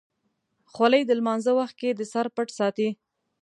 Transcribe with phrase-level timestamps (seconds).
[0.73, 2.89] خولۍ د لمانځه وخت کې د سر پټ ساتي.